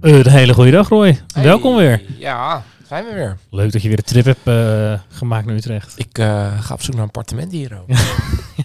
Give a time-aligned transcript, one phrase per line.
[0.00, 1.18] Een hele goede dag Roy.
[1.34, 2.02] Hey, Welkom weer.
[2.18, 3.38] Ja, zijn we weer.
[3.50, 5.98] Leuk dat je weer de trip hebt eh, gemaakt naar Utrecht.
[5.98, 7.88] Ik eh, ga op zoek naar een appartement hier ook.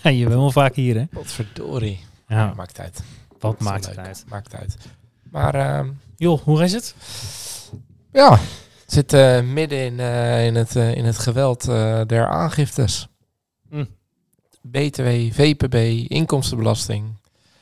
[0.04, 1.04] Ja, je bent wel vaak hier hè?
[1.12, 2.00] Wat verdorie.
[2.28, 3.04] Ja, Maakt uit.
[3.40, 4.26] wat maakt het uit?
[4.30, 4.78] Maakt uit.
[5.32, 5.88] Maar ehm,
[6.18, 6.96] Joh, hoe is het?
[8.14, 8.40] ja,
[8.88, 13.08] zit eh, midden in, eh, in, het, eh, in het geweld eh, der aangiftes.
[13.70, 13.86] Hm.
[14.62, 15.76] BTW, VPB,
[16.12, 17.06] inkomstenbelasting,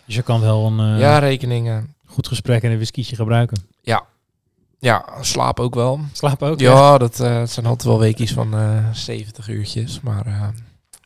[0.06, 1.94] Dus je kan wel een eh, jaarrekeningen.
[2.06, 3.66] goed gesprek en een whiskietje gebruiken.
[4.84, 6.00] Ja, slaap ook wel.
[6.12, 6.60] Slaap ook?
[6.60, 10.00] Ja, dat eh, zijn altijd wel weekjes van eh 70 uurtjes.
[10.02, 10.48] Maar eh,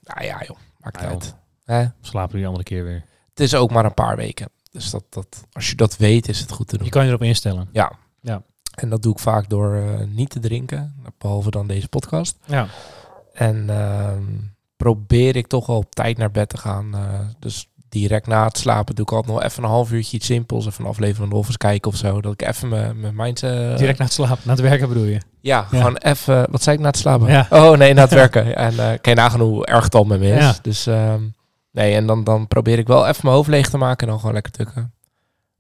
[0.04, 1.36] nou ja, joh, maakt Ja, uit.
[1.66, 1.86] Hè?
[2.02, 3.04] Slapen we die andere keer weer.
[3.30, 4.50] Het is ook maar een paar weken.
[4.72, 6.86] Dus dat, dat, als je dat weet, is het goed te doen.
[6.86, 7.70] Je kan je erop instellen.
[7.72, 7.92] Ja.
[8.22, 8.42] Ja.
[8.76, 10.96] En dat doe ik vaak door eh, niet te drinken.
[11.18, 12.38] Behalve dan deze podcast.
[12.46, 12.68] Ja.
[13.34, 14.24] En ehm,
[14.78, 16.96] probeer ik toch wel op tijd naar bed te gaan.
[16.96, 20.26] eh, dus direct na het slapen doe ik altijd nog even een half uurtje iets
[20.26, 20.66] simpels.
[20.66, 22.22] Even een aflevering van de Office kijken of zo.
[22.22, 23.44] Dat ik even mijn mijn mind...
[23.44, 25.20] eh, Direct na het slapen, na het werken bedoel je?
[25.42, 26.48] Ja, gewoon even...
[26.52, 27.32] Wat zei ik na het slapen?
[27.32, 27.48] Ja.
[27.50, 28.56] Oh nee, na het werken.
[28.56, 30.44] En eh kan je nagaan hoe erg het al met me is.
[30.44, 30.56] Ja.
[30.62, 31.22] Dus ehm,
[31.72, 34.20] nee, en dan, dan probeer ik wel even mijn hoofd leeg te maken en dan
[34.20, 34.94] gewoon lekker tukken.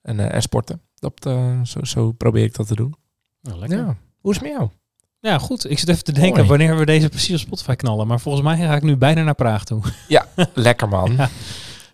[0.01, 0.81] En, eh, en sporten.
[0.95, 2.95] Dat, eh, zo, zo probeer ik dat te doen.
[3.41, 3.77] Nou, lekker.
[3.77, 3.83] Ja.
[3.85, 3.95] Ja.
[4.21, 4.69] Hoe is het met jou?
[5.39, 5.69] goed.
[5.69, 6.47] Ik zit even te denken Mooi.
[6.47, 8.07] wanneer we deze precies op Spotify knallen.
[8.07, 9.81] Maar volgens mij ga ik nu bijna naar Praag toe.
[10.53, 11.15] lekker man.
[11.17, 11.29] Ja.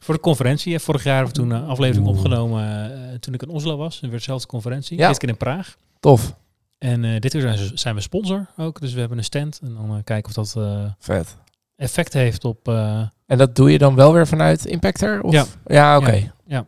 [0.03, 0.79] Voor de conferentie.
[0.79, 2.17] Vorig jaar hebben we toen een aflevering Oeh.
[2.17, 2.63] opgenomen
[3.11, 4.01] eh, toen ik in Oslo was.
[4.01, 4.97] En weer dezelfde conferentie.
[4.97, 5.07] Ja.
[5.07, 5.75] Dit keer in Praag.
[5.99, 6.35] Tof.
[6.77, 8.79] En eh, dit keer zijn, we sponsor ook.
[8.81, 9.59] Dus we hebben een stand.
[9.63, 11.37] En dan eh, kijken of dat eh, Vet.
[11.75, 12.67] effect heeft op...
[12.67, 15.21] eh, En dat doe je dan wel weer vanuit Impactor?
[15.21, 15.31] Of?
[15.33, 15.45] Ja.
[15.65, 16.11] Ja, oké.
[16.11, 16.33] Ja.
[16.45, 16.65] Ja.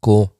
[0.00, 0.36] Cool.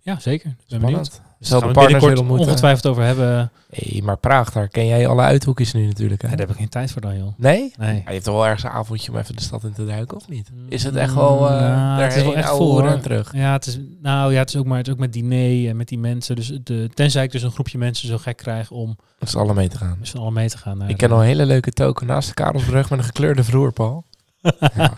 [0.00, 0.56] ja, zeker.
[0.68, 1.20] Ben benieuwd.
[1.42, 3.50] Dus daar gaan we binnenkort ongetwijfeld over hebben.
[3.70, 6.22] hey, maar Praag, daar ken jij alle uithoekjes nu natuurlijk.
[6.22, 6.28] Hè?
[6.28, 7.32] Daar heb ik geen tijd voor dan, joh.
[7.36, 7.72] Nee?
[7.78, 7.94] Nee.
[7.94, 10.16] Ja, je hebt toch wel ergens een avondje om even de stad in te duiken,
[10.16, 10.50] of niet?
[10.68, 13.32] Is het echt wel uh, Ja, het is wel echt voor, en terug?
[13.34, 15.76] Ja, het is, nou ja, het is ook maar het is ook met diner en
[15.76, 16.36] met die mensen.
[16.36, 19.54] Dus de, tenzij ik dus een groepje mensen zo gek krijg om Met z'n allen
[19.54, 19.96] mee te gaan.
[19.98, 20.78] met z'n allen mee te gaan.
[20.78, 23.72] naar Ik ken al een hele leuke token naast de Karelsbrug met een gekleurde vloer,
[23.72, 24.04] Paul.
[24.76, 24.92] ja.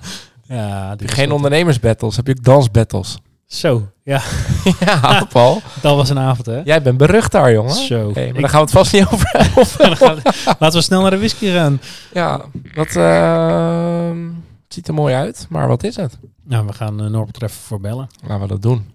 [0.48, 3.18] Ja, Heb je geen ondernemersbattles, heb je ook dansbattles.
[3.46, 4.20] Zo, ja,
[4.80, 5.60] ja, Paul.
[5.82, 6.60] dat was een avond, hè?
[6.64, 7.70] Jij bent berucht daar, jongen.
[7.74, 8.10] Zo.
[8.12, 9.64] Hey, maar Ik- daar gaan we het vast niet over hebben.
[9.88, 11.80] Dan gaan we- Laten we snel naar de whisky gaan.
[12.12, 12.44] ja,
[12.74, 14.24] dat ehm,
[14.64, 16.18] het ziet er mooi uit, maar wat is het?
[16.44, 18.08] Nou, we gaan uh, Norbert er even voor bellen.
[18.22, 18.92] Laten we dat doen.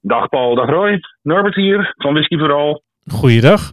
[0.00, 1.00] Dag Paul, dag Roy.
[1.22, 2.82] Norbert hier, van Whisky Vooral.
[3.10, 3.72] Goeiedag.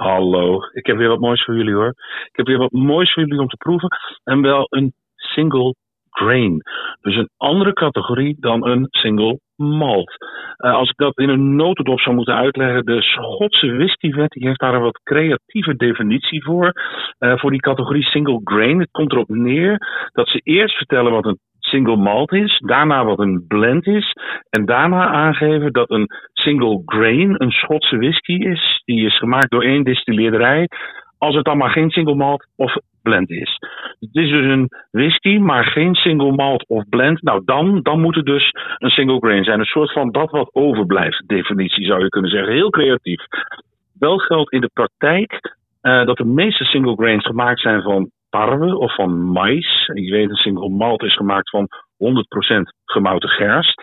[0.00, 1.94] Hallo, ik heb weer wat moois voor jullie hoor.
[2.24, 3.88] Ik heb weer wat moois voor jullie om te proeven.
[4.24, 5.74] En wel een single
[6.10, 6.62] grain.
[7.00, 10.12] Dus een andere categorie dan een single malt.
[10.56, 14.60] Eh, als ik dat in een notendop zou moeten uitleggen, de Schotse whiskywet die heeft
[14.60, 16.72] daar een wat creatieve definitie voor.
[17.18, 18.78] eh, voor die categorie single grain.
[18.78, 19.78] Het komt erop neer
[20.12, 21.38] dat ze eerst vertellen wat een
[21.70, 24.12] single malt is, daarna wat een blend is,
[24.50, 29.62] en daarna aangeven dat een single grain een Schotse whisky is, die is gemaakt door
[29.62, 30.68] één distilleerderij,
[31.18, 33.56] als het dan maar geen single malt of blend is.
[34.00, 37.22] Het is dus een whisky, maar geen single malt of blend.
[37.22, 39.58] Nou, dan, dan moet het dus een single grain zijn.
[39.58, 42.52] Een soort van dat wat overblijft, definitie zou je kunnen zeggen.
[42.52, 43.24] Heel creatief.
[43.98, 48.78] Wel geldt in de praktijk eh, dat de meeste single grains gemaakt zijn van tarwe
[48.78, 49.90] of van mais.
[49.94, 53.82] Je weet, een single malt is gemaakt van 100% gemouten gerst.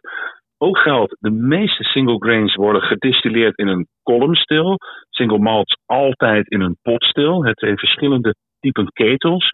[0.57, 4.77] Ook geldt, de meeste single grains worden gedistilleerd in een columnstil.
[5.09, 7.43] Single malts altijd in een potstil.
[7.43, 9.49] Het twee verschillende typen ketels.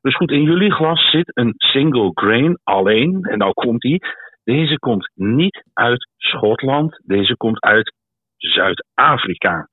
[0.00, 3.22] Dus goed, in jullie glas zit een single grain alleen.
[3.22, 4.02] En nou komt die.
[4.44, 7.00] Deze komt niet uit Schotland.
[7.04, 7.94] Deze komt uit
[8.36, 9.68] Zuid-Afrika.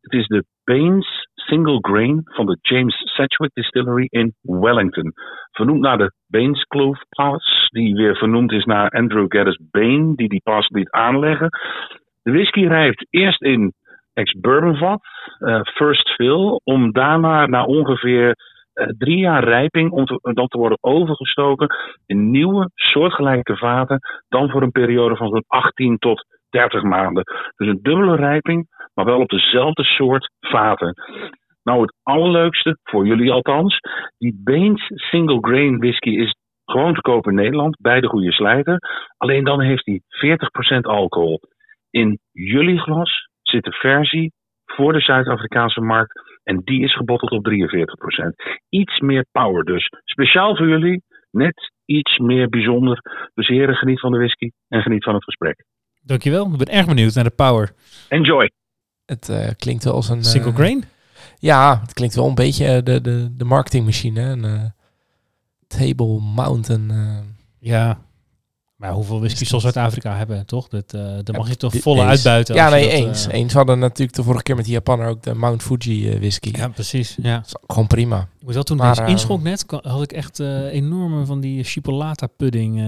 [0.00, 5.12] Het is de Baines Single Grain van de James Sedgwick Distillery in Wellington.
[5.50, 10.28] Vernoemd naar de Baines Clove Pass, die weer vernoemd is naar Andrew Geddes Bain, die
[10.28, 11.48] die pas liet aanleggen.
[12.22, 13.72] De whisky rijpt eerst in
[14.12, 15.00] ex-bourbon vat,
[15.38, 18.34] eh, first fill, om daarna na ongeveer
[18.72, 21.68] eh, drie jaar rijping dan te worden overgestoken
[22.06, 23.98] in nieuwe soortgelijke vaten,
[24.28, 27.24] dan voor een periode van zo'n 18 tot 30 maanden.
[27.56, 28.66] Dus een dubbele rijping,
[29.04, 30.94] maar wel op dezelfde soort vaten.
[31.62, 33.78] Nou, het allerleukste, voor jullie althans,
[34.18, 38.78] die Baines Single Grain Whisky is gewoon te kopen in Nederland, bij de goede slijter.
[39.16, 40.00] Alleen dan heeft hij
[40.78, 41.40] 40% alcohol.
[41.90, 44.32] In jullie glas zit de versie
[44.64, 47.52] voor de Zuid-Afrikaanse markt en die is gebotteld op 43%.
[48.68, 49.88] Iets meer power dus.
[50.04, 53.00] Speciaal voor jullie, net iets meer bijzonder.
[53.34, 55.64] Dus heren, geniet van de whisky en geniet van het gesprek.
[56.02, 56.46] Dankjewel.
[56.52, 57.70] Ik ben erg benieuwd naar de power.
[58.08, 58.59] Enjoy!
[59.10, 60.24] Het eh, klinkt wel als een...
[60.24, 60.84] Single eh, grain?
[61.38, 64.20] Ja, het klinkt wel een beetje eh, de, de, de marketingmachine.
[64.20, 64.72] Een
[65.66, 66.92] Table Mountain.
[67.58, 67.98] Ja.
[68.76, 70.68] Maar hoeveel whisky zal dat- Zuid-Afrika hebben, toch?
[70.68, 72.10] Dat, daar Ja, mag je toch volle eens.
[72.10, 72.54] uitbuiten.
[72.54, 73.26] Ja, nee, dat, eens.
[73.26, 76.50] eh, Eens hadden natuurlijk de vorige keer met die Japaner ook de Mount Fuji whisky.
[76.56, 77.16] Ja, precies.
[77.22, 77.36] Ja.
[77.36, 78.20] Dat is gewoon prima.
[78.38, 80.38] Ik moet wel toen Maar, inschonk net, had ik echt
[80.70, 82.78] enorme van die chipolata pudding,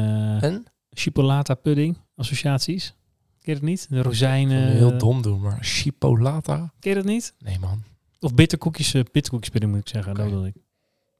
[0.40, 0.64] En?
[0.90, 2.94] chipolata pudding associaties.
[3.42, 3.86] Ken je het niet?
[3.90, 4.68] De rozijnen.
[4.68, 6.72] heel dom doen, maar chipolata?
[6.80, 7.34] Ken je dat niet?
[7.38, 7.82] Nee, man.
[8.20, 10.14] Of bitterkoekjes, eh, bitterkoekjes pudding moet ik zeggen.
[10.14, 10.34] Dat Oké.
[10.34, 10.54] wil ik.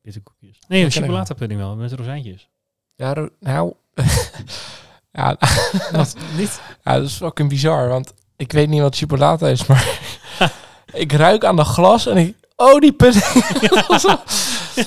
[0.02, 0.58] Bitterkoekjes.
[0.68, 2.48] Nee, Dat chipolata pudding wel, met rozijntjes.
[2.94, 3.72] Ja, nou...
[5.12, 5.36] ja,
[5.92, 6.16] Wat?
[6.36, 6.60] niet?
[6.84, 9.98] ja, dat is fucking bizar, want ik weet niet wat chipolata is, maar
[10.92, 12.36] ik ruik aan de glas en ik...
[12.56, 13.24] Oh, die pudding.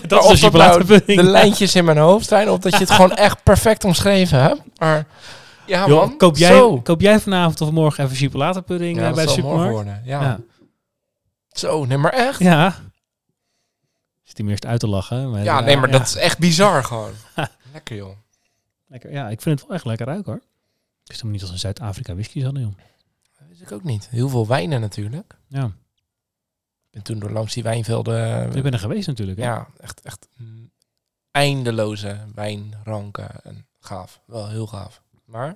[0.08, 3.16] dat is dat nou de lijntjes in mijn hoofd zijn, of dat je het gewoon
[3.16, 4.62] echt perfect omschreven hebt.
[4.78, 5.08] Maar
[5.68, 6.82] ja, koop, jij, Zo.
[6.82, 9.72] koop jij vanavond of morgen even chipolata pudding Ja, eh, bij de zal supermarkt?
[9.74, 10.02] worden.
[10.06, 10.22] Ja.
[10.22, 10.40] Ja.
[11.52, 12.40] Zo, nee, maar echt.
[12.40, 12.76] Ja.
[14.24, 15.32] Zit hij eerst uit te lachen.
[15.32, 15.98] Maar Ja, eh, nee, maar ja.
[15.98, 17.12] dat is echt bizar gewoon.
[17.74, 18.18] Lekker, joh.
[18.88, 19.12] Lekker.
[19.12, 20.42] Ja, ik vind het wel echt lekker ruiken hoor.
[21.04, 22.74] Ik helemaal niet als een Zuid-Afrika whisky hadden, joh.
[23.40, 24.08] Dat wist ik ook niet.
[24.10, 25.38] Heel veel wijnen natuurlijk.
[25.48, 25.72] Ja,
[26.92, 28.56] ben toen door langs die wijnvelden...
[28.56, 29.38] ik ben er geweest natuurlijk.
[29.38, 29.44] Hè?
[29.46, 30.28] ja, echt, echt
[31.32, 33.30] eindeloze wijnranken.
[33.44, 34.22] En gaaf.
[34.26, 35.02] Wel heel gaaf.
[35.26, 35.56] Maar,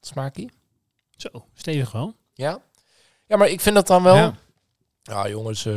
[0.00, 0.50] smaakie?
[1.16, 2.14] Zo, stevig wel.
[2.34, 2.58] Ja?
[3.26, 4.14] Ja, maar ik vind dat dan wel...
[4.16, 4.34] Ja.
[5.02, 5.74] Ja, jongens, eh,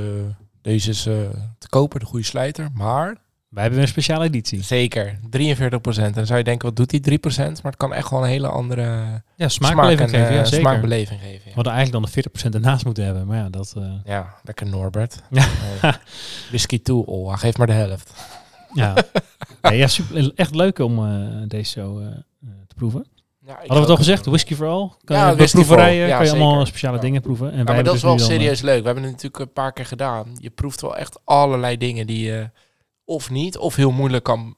[0.61, 1.13] deze is eh,
[1.57, 2.69] te kopen, de goede slijter.
[2.73, 3.17] Maar
[3.49, 4.63] Wij hebben een speciale editie.
[4.63, 8.09] zeker, 43% En dan zou je denken, wat doet die 3% Maar het kan echt
[8.09, 8.81] wel een hele andere
[9.35, 10.33] Ja, smaak, smaakbeleving en, geven.
[10.33, 10.59] Ja, eh, zeker.
[10.59, 11.43] smaakbeleving geven.
[11.43, 11.55] We Ja.
[11.55, 13.27] hadden eigenlijk dan de 40% ernaast moeten hebben.
[13.27, 13.75] Maar ja, dat...
[14.03, 15.21] Ja, lekker Norbert.
[15.29, 15.47] Ja.
[16.49, 18.13] Whisky toe, oh, geef maar de helft.
[18.73, 18.93] ja.
[19.71, 20.99] Ja, super, echt leuk om
[21.47, 22.01] deze zo
[22.89, 23.05] proeven.
[23.45, 24.25] Ja, Hadden we het al gezegd?
[24.25, 24.89] Whisky for all?
[25.03, 26.67] Kan Ja, je proeverijen Ja, kan je allemaal zeker.
[26.67, 27.51] speciale dingen proeven.
[27.51, 28.79] En wij maar dat is dus wel dan, eh, serieus leuk.
[28.79, 30.35] We hebben het natuurlijk een paar keer gedaan.
[30.39, 32.49] Je proeft wel echt allerlei dingen die je
[33.05, 34.55] of niet, of heel moeilijk kan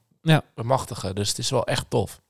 [0.55, 1.15] bemachtigen.
[1.15, 2.21] Dus het is wel echt tof.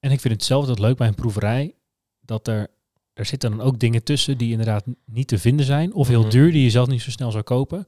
[0.00, 1.74] En ik vind het zelf dat leuk bij een proeverij.
[2.20, 2.66] Dat er,
[3.14, 5.94] er zitten dan ook dingen tussen die inderdaad niet te vinden zijn.
[5.94, 6.30] Of heel Mhm.
[6.30, 7.86] duur, die je zelf niet zo snel zou kopen.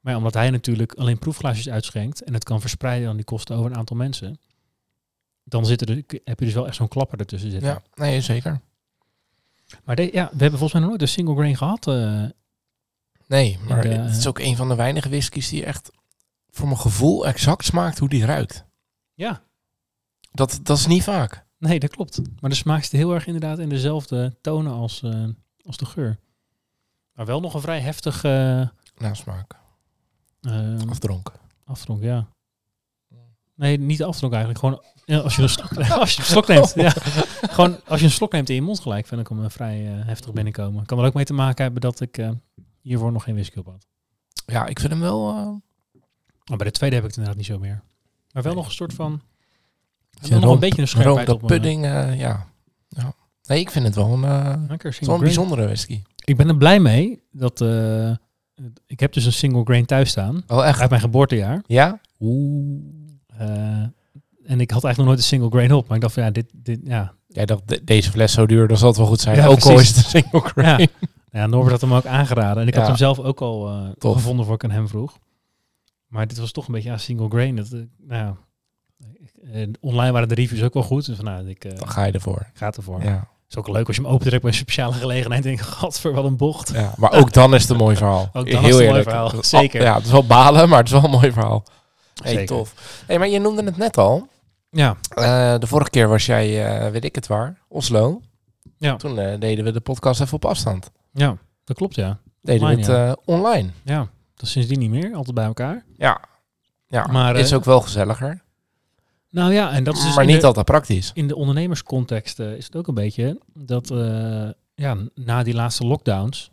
[0.00, 2.22] Maar omdat hij natuurlijk alleen proefglaasjes uitschenkt.
[2.22, 4.38] En het kan verspreiden aan die kosten over een aantal mensen.
[5.48, 7.68] Dan zit er, heb je dus wel echt zo'n klapper ertussen zitten.
[7.68, 8.60] Ja, nee, zeker.
[9.84, 11.86] Maar de, ja, we hebben volgens mij nog nooit een single grain gehad.
[11.86, 12.24] eh.
[13.26, 15.90] Nee, maar het is ook een van de weinige whiskies die echt
[16.50, 18.64] voor mijn gevoel exact smaakt hoe die ruikt.
[19.14, 19.42] ja,
[20.32, 21.46] Dat, dat is niet vaak.
[21.58, 22.20] nee, dat klopt.
[22.40, 25.24] Maar de smaak zit heel erg inderdaad in dezelfde tonen als, eh,
[25.64, 26.18] als de geur.
[27.12, 29.54] Maar wel nog een vrij heftig eh Nou, smaak.
[30.40, 31.34] eh, Afdronken.
[31.64, 32.28] Afdronk, ja.
[33.58, 34.64] Nee, niet afdronk eigenlijk.
[34.64, 36.72] Gewoon als je een slok, als je een slok neemt.
[36.74, 36.92] Ja.
[37.50, 39.86] Gewoon als je een slok neemt in je mond gelijk, vind ik hem eh, vrij
[39.86, 40.86] eh, heftig binnenkomen.
[40.86, 42.30] Kan er ook mee te maken hebben dat ik eh,
[42.80, 43.86] hiervoor nog geen whisky op had.
[44.46, 45.32] Ja, ik vind hem wel...
[46.44, 47.82] Maar bij de tweede heb ik het inderdaad niet zo meer.
[48.32, 49.22] Maar wel nog een soort van...
[50.28, 52.06] nog een beetje een scherpheid room- op pudding, ja.
[52.08, 52.46] ja.
[53.42, 56.02] Nee, ik vind het wel een, Lekker wel een bijzondere whisky.
[56.24, 57.60] Ik ben er blij mee dat...
[58.86, 60.42] ik heb dus een single grain thuis staan.
[60.46, 60.80] Oh, echt?
[60.80, 61.62] Uit mijn geboortejaar.
[61.66, 62.00] Ja?
[62.20, 63.07] Oeh.
[64.58, 65.86] En ik had eigenlijk nog nooit een single grain op.
[65.86, 66.46] Maar ik dacht van ja, dit...
[66.52, 69.36] dit ja, dacht, de- deze fles zo duur, dan zal het wel goed zijn.
[69.36, 70.80] Ja, ook al is het een single grain.
[70.80, 70.86] Ja.
[71.30, 72.62] Ja, Norbert had hem ook aangeraden.
[72.62, 72.88] En ik had Ja.
[72.88, 74.14] hem zelf ook al Tof.
[74.14, 75.18] gevonden voor ik aan hem vroeg.
[76.06, 77.56] Maar dit was toch een beetje ja, single grain.
[77.56, 78.34] Dat, eh, nou,
[79.52, 81.06] ja, online waren de reviews ook wel goed.
[81.06, 82.46] Dus van, nou, ik eh, Dan ga je ervoor.
[82.54, 83.02] ga ervoor.
[83.02, 83.10] Ja.
[83.12, 85.44] Het is ook leuk als je hem opent bij een speciale gelegenheid.
[85.44, 86.70] En denk gadver, wat een bocht.
[86.74, 86.92] ja.
[86.96, 88.30] Maar ook dan is het een mooi verhaal.
[88.32, 89.82] Ook dan Heel is het een mooi verhaal, Dat- zeker.
[89.82, 91.64] Ja, het is wel balen, maar het is wel een mooi verhaal.
[92.22, 92.46] Hey, Zeker.
[92.46, 93.02] tof.
[93.06, 94.28] Hey, maar je noemde het net al.
[94.70, 98.20] Ja, Eh, de vorige keer was jij, eh, weet ik het waar, Oslo.
[98.76, 98.96] Ja.
[98.96, 100.90] Toen eh, deden we de podcast even op afstand.
[101.12, 102.18] ja, dat klopt ja.
[102.42, 103.70] Deden Online, we het online.
[103.84, 105.14] Ja, dat sindsdien niet meer.
[105.14, 105.84] Altijd bij elkaar.
[105.96, 106.20] Ja.
[106.86, 108.42] Ja, Maar, is ook wel gezelliger.
[109.30, 111.10] Nou ja, en dat is dus maar niet de- altijd praktisch.
[111.14, 113.88] in de ondernemerscontext is het ook een beetje dat
[114.74, 116.50] ja, na die laatste lockdowns.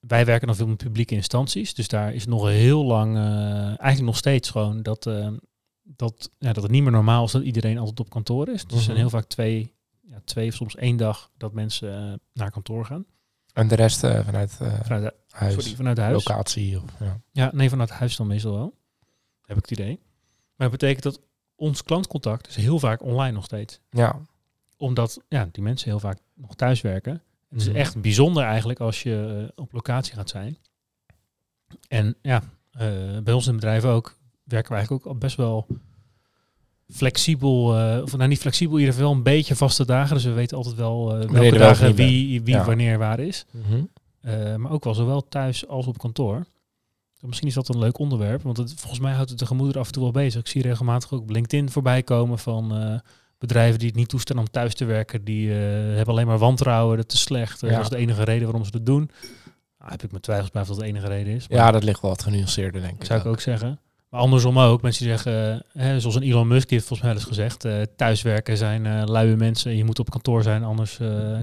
[0.00, 1.74] Wij werken nog veel met publieke instanties.
[1.74, 3.16] Dus daar is nog heel lang,
[3.66, 5.10] eigenlijk nog steeds gewoon dat,
[5.96, 8.64] dat, ja, dat het niet meer normaal is dat iedereen altijd op kantoor is.
[8.64, 9.00] Dus er zijn Mhm.
[9.00, 13.06] heel vaak twee, ja, twee of soms één dag dat mensen eh, naar kantoor gaan.
[13.52, 16.24] En de rest eh, vanuit eh, Vanuit, de, huis, sorry, vanuit huis.
[16.24, 16.82] locatie.
[16.82, 17.20] Of, ja.
[17.32, 18.74] Ja, nee, vanuit huis dan meestal wel.
[19.42, 20.00] Heb ik het idee.
[20.56, 21.20] Maar dat betekent dat
[21.54, 23.80] ons klantcontact is heel vaak online nog steeds.
[23.90, 24.20] ja,
[24.76, 27.22] Omdat ja, die mensen heel vaak nog thuis werken.
[27.48, 27.76] Het is Mhm.
[27.76, 30.58] echt bijzonder eigenlijk als je op locatie gaat zijn.
[31.88, 32.42] En ja,
[33.22, 34.18] bij ons in het bedrijf ook
[34.52, 35.66] werken we eigenlijk ook al best wel
[36.90, 37.78] flexibel.
[37.78, 40.14] eh, of nou niet flexibel, in ieder geval een beetje vaste dagen.
[40.14, 42.64] Dus we weten altijd wel je welke dagen wie, wie Ja.
[42.64, 43.44] wanneer waar is.
[43.50, 43.82] Mhm.
[44.20, 46.46] Eh, maar ook wel zowel thuis als op kantoor.
[47.20, 49.86] Misschien is dat een leuk onderwerp, want het, volgens mij houdt het de gemoeder af
[49.86, 50.40] en toe wel bezig.
[50.40, 52.72] Ik zie regelmatig ook op LinkedIn voorbij komen van
[53.38, 55.24] bedrijven die het niet toestaan om thuis te werken.
[55.24, 57.60] Die hebben alleen maar wantrouwen, dat is slecht.
[57.60, 57.68] Ja.
[57.68, 59.10] Dat is de enige reden waarom ze dat doen.
[59.78, 61.48] Nou, heb ik mijn twijfels bij of dat de enige reden is.
[61.48, 63.04] maar ja, dat ligt wel wat genuanceerder, denk ik.
[63.04, 63.78] zou ik ook zeggen.
[64.12, 67.08] Maar andersom ook, mensen die zeggen, eh, hè, zoals een Elon Musk die heeft volgens
[67.08, 69.76] mij wel eens gezegd, eh, thuiswerken zijn eh luie mensen.
[69.76, 70.96] Je moet op kantoor zijn, anders,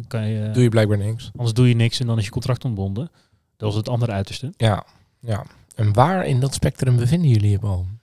[0.08, 1.30] kan je, Doe je blijkbaar niks.
[1.36, 3.12] anders doe je niks en dan is je contract ontbonden.
[3.58, 4.54] Dat is het andere uiterste.
[4.58, 4.86] Ja,
[5.20, 5.46] ja.
[5.76, 8.00] En waar in dat spectrum bevinden jullie je boom?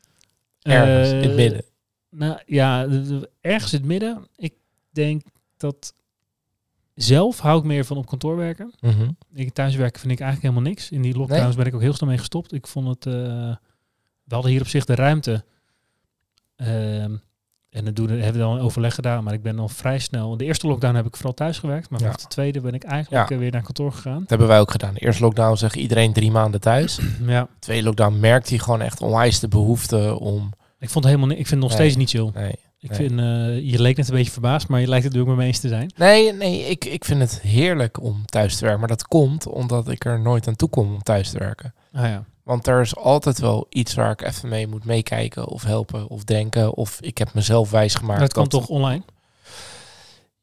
[0.62, 1.64] Ergens in het midden.
[2.10, 2.86] Nou ja,
[3.40, 4.26] ergens in het midden.
[4.36, 4.54] Ik
[4.90, 5.22] denk
[5.56, 5.94] dat
[6.94, 8.74] zelf hou ik meer van op kantoor werken.
[8.80, 9.10] Mhm.
[9.34, 10.90] Ik thuiswerken vind ik eigenlijk helemaal niks.
[10.90, 11.56] In die lockdowns Nee?
[11.56, 12.52] ben ik ook heel snel mee gestopt.
[12.52, 13.14] Ik vond het.
[14.26, 15.44] We hadden hier op zich de ruimte.
[16.56, 17.16] Ehm,
[17.70, 20.36] en dan doen, hebben we dan een overleg gedaan, maar ik ben al vrij snel.
[20.36, 22.06] De eerste lockdown heb ik vooral thuis gewerkt, maar Ja.
[22.06, 23.38] vanaf de tweede ben ik eigenlijk Ja.
[23.38, 24.20] weer naar kantoor gegaan.
[24.20, 24.94] Dat hebben wij ook gedaan.
[24.94, 26.98] De eerste lockdown zeg iedereen drie maanden thuis.
[27.26, 30.52] Ja, Tweede lockdown merkt hij gewoon echt onwijs de behoefte om...
[30.78, 31.36] ik vond het helemaal.
[31.38, 31.78] Ik vind het nog Nee.
[31.78, 32.30] steeds niet chill.
[32.42, 32.98] Nee, Ik Nee.
[33.08, 35.44] vind, eh, je leek net een beetje verbaasd, maar je lijkt het ook met me
[35.44, 35.92] eens te zijn.
[35.96, 38.78] nee, nee ik, ik vind het heerlijk om thuis te werken.
[38.80, 41.74] Maar dat komt omdat ik er nooit aan toe kom om thuis te werken.
[41.92, 42.24] Ah ja.
[42.46, 46.24] Want er is altijd wel iets waar ik even mee moet meekijken of helpen of
[46.24, 46.74] denken.
[46.74, 48.20] Of ik heb mezelf wijsgemaakt.
[48.20, 49.02] dat kan toch online?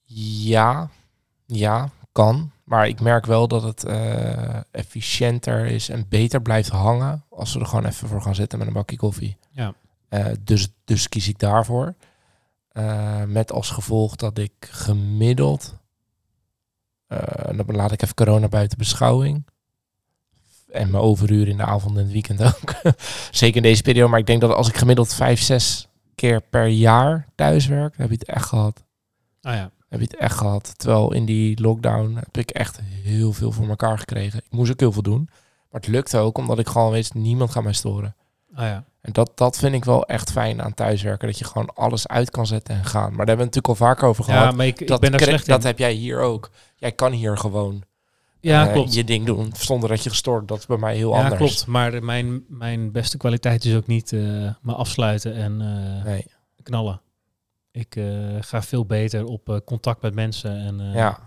[0.04, 0.90] Ja,
[1.46, 2.52] ja, kan.
[2.64, 7.60] Maar ik merk wel dat het eh, efficiënter is en beter blijft hangen als we
[7.60, 9.38] er gewoon even voor gaan zitten met een bakje koffie.
[9.52, 9.74] Ja.
[10.10, 11.96] Eh, dus, dus kies ik daarvoor.
[12.68, 15.76] Eh, met als gevolg dat ik gemiddeld,
[17.56, 19.46] dan laat ik even corona buiten beschouwing,
[20.74, 22.74] en mijn overuren in de avond en het weekend ook.
[23.32, 26.68] Zeker in deze periode, maar ik denk dat als ik gemiddeld vijf, zes keer per
[26.68, 28.84] jaar thuis werk, heb je het echt gehad
[29.42, 29.72] Ah ja.
[29.90, 30.74] heb je het echt gehad.
[30.78, 34.40] Terwijl in die lockdown heb ik echt heel veel voor elkaar gekregen.
[34.40, 35.30] Ik moest ook heel veel doen.
[35.72, 38.16] Maar het lukte ook omdat ik gewoon wist, niemand gaat mij storen.
[38.54, 38.84] Ah ja.
[39.02, 41.28] En dat, dat vind ik wel echt fijn aan thuiswerken.
[41.28, 43.10] Dat je gewoon alles uit kan zetten en gaan.
[43.10, 44.56] Maar daar hebben we natuurlijk al vaker over Ja, gehad.
[44.56, 45.66] maar ik, ik dat ben daar slecht dat in.
[45.68, 46.50] heb jij hier ook.
[46.76, 47.84] Jij kan hier gewoon
[48.52, 48.94] Ja, eh, klopt.
[48.94, 50.48] je ding doen zonder dat je gestoord.
[50.48, 51.38] Dat is bij mij heel ja, anders.
[51.38, 51.68] klopt.
[51.68, 54.20] Maar mijn, mijn beste kwaliteit is ook niet eh
[54.62, 56.26] me afsluiten en eh, Nee.
[56.64, 57.02] knallen.
[57.72, 57.98] Ik
[58.40, 60.58] ga veel beter op contact met mensen.
[60.58, 61.20] En, Ja.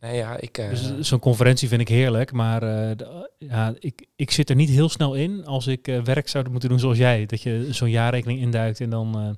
[0.00, 0.54] Nee, ja, ik...
[0.54, 4.88] Dus zo'n conferentie vind ik heerlijk, maar de- ja, ik, ik zit er niet heel
[4.88, 7.26] snel in als ik werk zou moeten doen zoals jij.
[7.26, 9.36] Dat je zo'n jaarrekening induikt en dan,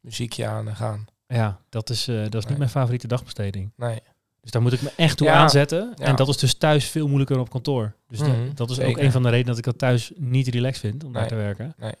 [0.00, 1.04] muziekje aan en gaan.
[1.26, 2.42] ja, dat is, dat is Nee.
[2.48, 3.72] niet mijn favoriete dagbesteding.
[3.76, 3.98] Nee.
[4.42, 5.92] Dus daar moet ik me echt toe Ja, aanzetten.
[5.96, 6.04] ja.
[6.04, 7.94] En dat is dus thuis veel moeilijker dan op kantoor.
[8.08, 10.48] Dus dat- Mhm, dat is ook een van de redenen dat ik dat thuis niet
[10.48, 11.74] relaxed vind om daar Nee, te werken.
[11.76, 11.92] nee.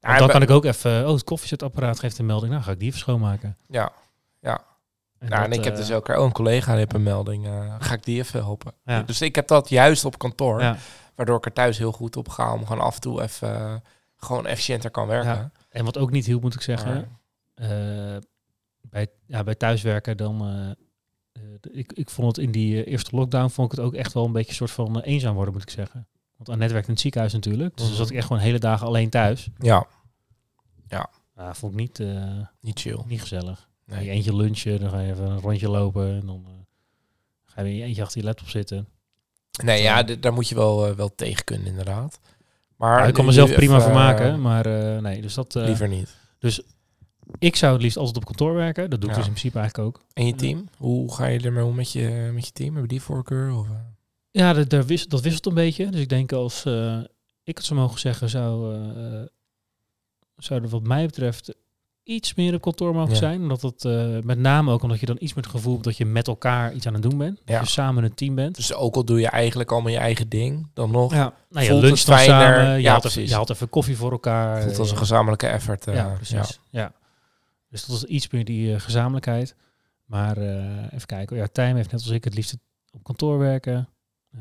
[0.00, 2.78] Want dan kan ik ook even, oh het koffiezetapparaat geeft een melding, nou ga ik
[2.78, 3.56] die even schoonmaken.
[3.68, 3.92] Ja.
[4.40, 4.64] Ja.
[5.18, 6.92] En Nou, dat, en ik heb eh, dus elke keer, oh, een collega die heeft
[6.94, 7.46] een melding.
[7.46, 8.72] eh, ga ik die even helpen?
[8.84, 9.02] Ja.
[9.02, 10.60] Dus ik heb dat juist op kantoor.
[10.60, 10.76] Ja.
[11.14, 12.52] Waardoor ik er thuis heel goed op ga.
[12.52, 13.82] Om gewoon af en toe even
[14.16, 15.30] gewoon efficiënter kan werken.
[15.34, 15.50] Ja.
[15.68, 17.18] En wat ook niet hielp, moet ik zeggen,
[17.54, 17.68] eh,
[18.80, 20.42] bij, ja, bij thuiswerken dan...
[21.40, 21.42] eh,
[21.78, 24.24] ik, ik vond het in die eh, eerste lockdown vond ik het ook echt wel
[24.24, 26.06] een beetje een soort van eh, eenzaam worden, moet ik zeggen.
[26.36, 27.70] Want Annette werkt in het ziekenhuis natuurlijk.
[27.76, 27.96] Dus dan Mhm.
[27.96, 29.48] zat ik echt gewoon hele dagen alleen thuis.
[30.88, 31.98] ja, Nou, vond ik niet,
[32.60, 32.98] niet chill.
[33.06, 33.68] niet gezellig.
[33.86, 34.04] Nee.
[34.04, 36.66] Je eentje lunchen, dan ga je even een rondje lopen en dan
[37.44, 38.88] ga je in je eentje achter je laptop zitten.
[39.64, 42.20] Nee, ja, daar moet je wel, wel tegen kunnen inderdaad.
[42.76, 44.68] Maar Ja, ik kan mezelf prima vermaken, maar
[45.02, 45.54] nee, dus dat...
[45.54, 46.16] liever niet.
[47.38, 48.90] Ik zou het liefst altijd op kantoor werken.
[48.90, 49.20] Dat doe ik Ja.
[49.22, 50.02] dus in principe eigenlijk ook.
[50.12, 50.68] En je team?
[50.76, 52.70] Hoe ga je ermee om met je, met je team?
[52.70, 53.52] Hebben die voorkeur?
[53.54, 53.72] Of, eh?
[54.30, 54.70] Ja, dat,
[55.08, 55.90] dat wisselt een beetje.
[55.90, 56.98] Dus ik denk als eh,
[57.44, 59.22] ik het zou mogen zeggen, zou, eh,
[60.36, 61.54] zou er wat mij betreft
[62.02, 63.16] iets meer op kantoor mogen Ja.
[63.18, 63.40] zijn.
[63.42, 65.96] Omdat het eh, met name ook omdat je dan iets meer het gevoel hebt dat
[65.96, 67.40] je met elkaar iets aan het doen bent.
[67.44, 67.58] Ja.
[67.58, 68.54] Dat je samen een team bent.
[68.56, 71.74] Dus ook al doe je eigenlijk allemaal je eigen ding, dan nog Ja, nou, je
[71.74, 72.74] luncht het samen.
[72.76, 74.62] Je, Ja, haalt even, je haalt even koffie voor elkaar.
[74.62, 75.84] voelt als een gezamenlijke effort.
[75.84, 76.60] ja, precies.
[76.70, 76.92] Ja.
[77.74, 79.54] Dus dat is iets meer die eh, gezamenlijkheid.
[80.04, 81.36] Maar eh, even kijken.
[81.36, 82.56] Ja, Tijm heeft net als ik het liefst
[82.90, 83.88] op kantoor werken.
[84.32, 84.40] Eh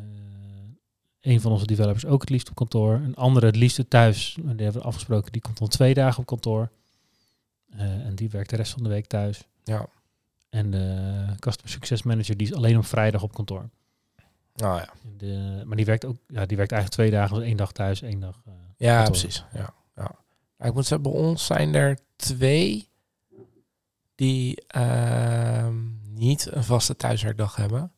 [1.22, 2.94] een van onze developers ook het liefst op kantoor.
[2.94, 4.38] Een andere het liefst thuis.
[4.38, 5.32] En Die hebben we afgesproken.
[5.32, 6.70] Die komt dan twee dagen op kantoor.
[7.78, 9.48] En die werkt de rest van de week thuis.
[9.64, 9.88] Ja.
[10.50, 13.70] En de customer success manager die is alleen op vrijdag op kantoor.
[14.56, 14.90] Nou ja.
[15.18, 18.02] De, maar die werkt ook, ja, die werkt eigenlijk twee dagen, dus één dag thuis,
[18.02, 18.42] één dag.
[18.78, 19.20] Ja, kantoor.
[19.20, 19.46] precies.
[19.54, 20.16] Ja, ja.
[20.68, 22.92] Ik moet zeggen, bij ons zijn er twee
[24.24, 25.76] die ehm,
[26.14, 27.92] niet een vaste thuiswerkdag hebben.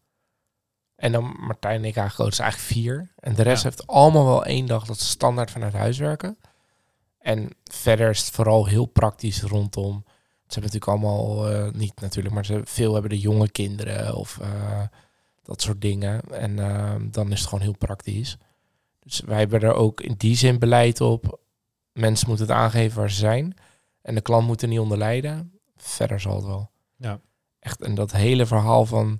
[0.96, 3.12] En dan Martijn en ik eigenlijk dus eigenlijk vier.
[3.20, 3.70] En de rest Ja.
[3.70, 6.38] heeft allemaal wel één dag dat ze standaard vanuit huis werken.
[7.20, 10.04] En verder is het vooral heel praktisch rondom.
[10.48, 14.38] Ze hebben natuurlijk allemaal, eh, niet natuurlijk, maar ze veel hebben de jonge kinderen of
[14.42, 14.82] eh,
[15.44, 16.22] dat soort dingen.
[16.32, 18.38] En ehm, dan is het gewoon heel praktisch.
[19.00, 21.40] Dus wij hebben er ook in die zin beleid op.
[21.94, 23.56] Mensen moeten het aangeven waar ze zijn.
[24.02, 25.55] En de klant moet er niet onder lijden.
[25.88, 26.70] Verder zal het wel.
[26.98, 27.20] Ja.
[27.60, 29.20] Echt, en dat hele verhaal van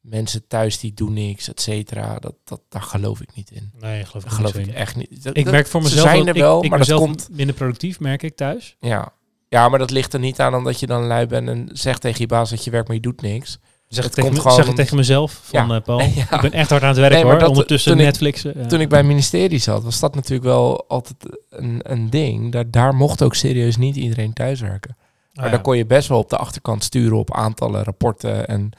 [0.00, 3.70] mensen thuis die doen niks, et cetera, dat, dat, daar geloof ik niet in.
[3.80, 5.24] Nee, geloof ik geloof niet ik echt niet.
[5.24, 7.28] Dat- Ik dat- merk voor ze mezelf zijn er wel, ik, ik maar dat komt...
[7.32, 8.76] minder productief, merk ik thuis.
[8.80, 9.12] Ja.
[9.48, 12.20] ja, maar dat ligt er niet aan omdat je dan lui bent en zegt tegen
[12.20, 13.58] je baas dat je werkt, maar je doet niks.
[13.88, 15.74] Zeg, Het tegen, zeg gewoon ik tegen mezelf van Ja.
[15.76, 16.00] eh, Paul.
[16.14, 16.32] Ja.
[16.34, 17.38] Ik ben echt hard aan het Nee, maar hoor.
[17.38, 18.52] dat- Ondertussen Netflixen.
[18.60, 18.66] ja.
[18.66, 21.16] Toen ik bij het ministerie zat, was dat natuurlijk wel altijd
[21.50, 22.52] een, een ding.
[22.52, 24.96] Daar, daar mocht ook serieus niet iedereen thuiswerken.
[25.36, 25.60] Maar daar ja.
[25.62, 28.70] kon je best wel op de achterkant sturen op aantallen rapporten en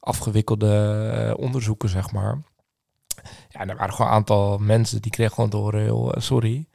[0.00, 0.72] afgewikkelde
[1.12, 2.42] eh, onderzoeken, zeg maar.
[3.48, 6.20] Ja, en er waren gewoon een aantal mensen die kregen gewoon te horen, heel, eh,
[6.22, 6.66] sorry,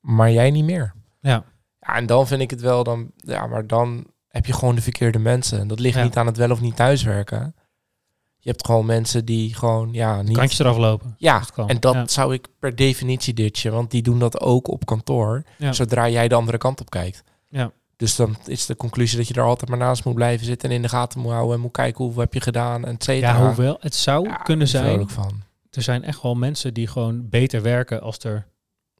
[0.00, 0.94] maar jij niet meer.
[1.20, 1.44] Ja.
[1.80, 4.82] Ja, en dan vind ik het wel, dan, ja, maar dan heb je gewoon de
[4.82, 5.58] verkeerde mensen.
[5.60, 6.02] En dat ligt Ja.
[6.02, 7.54] niet aan het wel of niet thuiswerken.
[8.38, 10.36] Je hebt gewoon mensen die gewoon, ja, niet...
[10.36, 11.14] Kantjes eraf lopen.
[11.18, 12.06] Ja, en dat Ja.
[12.08, 16.34] zou ik per definitie ditchen, want die doen dat ook op kantoor, zodra jij de
[16.34, 17.22] andere kant op kijkt.
[17.48, 17.70] Ja.
[18.02, 20.74] Dus dan is de conclusie dat je er altijd maar naast moet blijven zitten en
[20.74, 23.32] in de gaten moet houden en moet kijken hoeveel heb je gedaan en et cetera.
[23.38, 25.08] Ja, hoewel, het zou Ja, kunnen zijn.
[25.08, 25.42] van.
[25.70, 28.46] Er zijn echt wel mensen die gewoon beter werken als er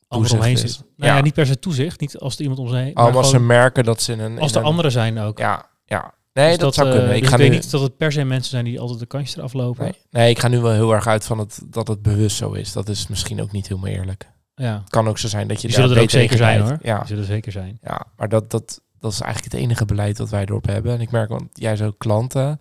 [0.09, 0.87] anderen omheen zitten.
[0.97, 1.17] Nou ja.
[1.17, 1.23] Ja.
[1.23, 2.91] niet per se toezicht, niet als er iemand om ze heen.
[2.95, 4.39] maar Oh, maar als ze merken dat ze in een...
[4.39, 5.39] als in er een- anderen zijn ook.
[5.39, 6.15] Ja, ja.
[6.33, 7.11] Nee, Dus dat, zou eh, kunnen.
[7.13, 7.55] dus Ik ga weet nu...
[7.57, 9.85] niet dat het per se mensen zijn die altijd de kantjes eraf lopen.
[9.85, 9.95] Nee.
[10.11, 12.73] nee, ik ga nu wel heel erg uit van het, dat het bewust zo is.
[12.73, 14.31] Dat is misschien ook niet helemaal eerlijk.
[14.55, 16.79] Ja, Het kan ook zo zijn dat je die zullen er ook zeker zijn hoor.
[16.83, 17.79] Ja, Die zullen er zeker zijn.
[17.83, 20.93] Ja, maar dat, dat, dat is eigenlijk het enige beleid dat wij erop hebben.
[20.93, 22.61] En ik merk, want jij zo klanten,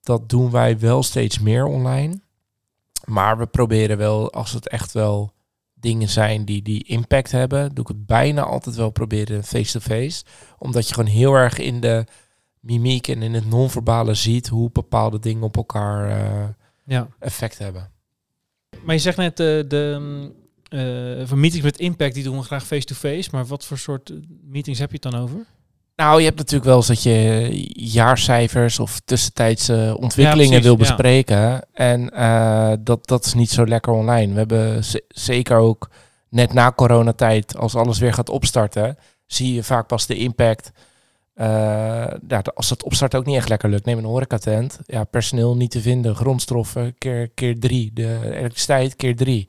[0.00, 2.20] dat doen wij wel steeds meer online.
[3.04, 5.32] Maar we proberen wel, als het echt wel
[5.74, 10.24] dingen zijn die, die impact hebben, doe ik het bijna altijd wel proberen face-to-face.
[10.58, 12.04] Omdat je gewoon heel erg in de
[12.60, 16.48] mimiek en in het non-verbale ziet hoe bepaalde dingen op elkaar eh,
[16.84, 17.08] Ja.
[17.18, 17.90] effect hebben.
[18.84, 20.32] Maar je zegt net, eh, de
[20.74, 23.28] eh, voor meetings met impact, die doen we graag face-to-face.
[23.32, 25.46] Maar wat voor soort eh, meetings heb je het dan over?
[25.96, 30.78] Nou, je hebt natuurlijk wel eens dat je jaarcijfers of tussentijdse ontwikkelingen wil ja.
[30.78, 31.66] bespreken.
[31.72, 34.32] En eh, dat, dat is niet zo lekker online.
[34.32, 35.90] We hebben ze- zeker ook
[36.28, 40.70] net na coronatijd, als alles weer gaat opstarten, zie je vaak pas de impact.
[41.36, 43.84] Ja, de- als het opstart ook niet echt lekker lukt.
[43.84, 44.78] Neem een horecatent.
[44.86, 46.14] Ja, personeel niet te vinden.
[46.16, 47.90] Grondstoffen keer, keer drie.
[47.94, 49.48] De elektriciteit keer drie.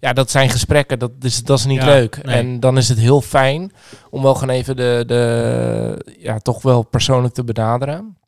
[0.00, 0.98] Ja, dat zijn gesprekken.
[0.98, 2.22] Dat is, dat is niet Ja, leuk.
[2.24, 2.34] nee.
[2.36, 3.72] En dan is het heel fijn
[4.10, 8.18] om wel gewoon even de, de ja, toch wel persoonlijk te benaderen.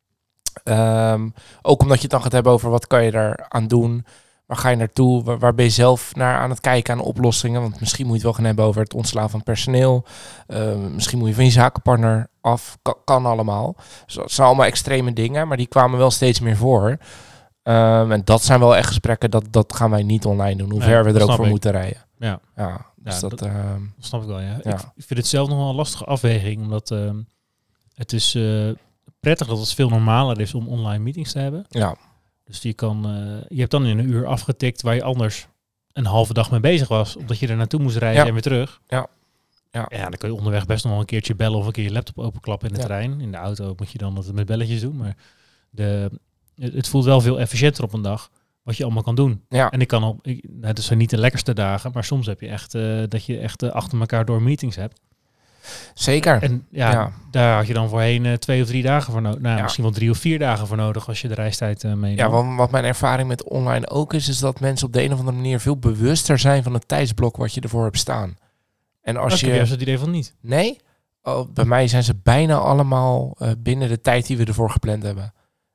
[0.64, 1.28] Ehm,
[1.62, 4.04] ook omdat je het dan gaat hebben over wat kan je daar aan doen.
[4.46, 5.24] Waar ga je naartoe?
[5.24, 7.60] Waar, waar ben je zelf naar aan het kijken aan oplossingen?
[7.60, 10.04] Want misschien moet je het wel gaan hebben over het ontslaan van personeel.
[10.46, 12.78] Ehm, misschien moet je van je zakenpartner af.
[12.82, 13.76] Kan, kan allemaal.
[14.06, 16.98] Dus dat zijn allemaal extreme dingen, maar die kwamen wel steeds meer voor.
[17.62, 20.70] Ehm, en dat zijn wel echt gesprekken, dat, dat gaan wij niet online doen.
[20.70, 21.50] Hoe Nee, ver we dat er ook voor ik.
[21.50, 22.04] moeten rijden.
[22.18, 22.40] Ja.
[22.56, 23.30] Ja, dus Ja, dat...
[23.38, 24.58] dat- ehm, Dat snap ik wel, ja.
[24.62, 24.74] Ja.
[24.94, 27.16] Ik vind het zelf nog wel een lastige afweging, omdat ehm,
[27.94, 28.70] het is eh,
[29.20, 31.64] prettig dat het veel normaler is om online meetings te hebben.
[31.68, 31.96] ja,
[32.44, 35.46] Dus je, kan, eh, je hebt dan in een uur afgetikt waar je anders
[35.92, 38.26] een halve dag mee bezig was, omdat je er naartoe moest rijden Ja.
[38.26, 38.80] en weer terug.
[38.86, 39.06] Ja.
[39.70, 39.86] Ja.
[39.88, 41.92] ja, dan kun je onderweg best nog wel een keertje bellen of een keer je
[41.92, 43.20] laptop openklappen in de trein.
[43.20, 45.16] In de auto moet je dan het met belletjes doen, maar
[45.70, 46.10] de,
[46.56, 48.30] het, het voelt wel veel efficiënter op een dag
[48.62, 49.44] wat je allemaal kan doen.
[49.48, 49.70] ja.
[49.70, 52.40] En ik kan op, ik, nou, het zijn niet de lekkerste dagen, maar soms heb
[52.40, 55.00] je echt eh, dat je echt eh, achter elkaar door meetings hebt.
[55.94, 56.42] zeker.
[56.42, 57.12] En ja, Ja.
[57.30, 59.40] daar had je dan voorheen eh, twee of drie dagen voor nodig.
[59.40, 59.62] Nou, Ja.
[59.62, 62.18] misschien wel drie of vier dagen voor nodig als je de reistijd uh, meeneemt.
[62.18, 65.12] Ja, wat, wat mijn ervaring met online ook is, is dat mensen op de een
[65.12, 68.36] of andere manier veel bewuster zijn van het tijdsblok wat je ervoor hebt staan.
[69.02, 69.54] En als Als je je.
[69.54, 70.34] juist het idee van niet.
[70.40, 70.80] Nee?
[71.22, 75.32] Oh, bij mij zijn ze bijna allemaal binnen de tijd die we ervoor gepland hebben.